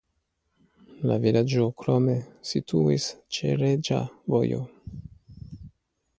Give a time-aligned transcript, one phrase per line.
[1.09, 2.15] La vilaĝo krome
[2.53, 3.07] situis
[3.39, 4.01] ĉe Reĝa
[4.37, 4.65] Vojo.